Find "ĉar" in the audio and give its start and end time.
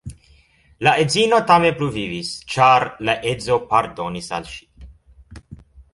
2.53-2.87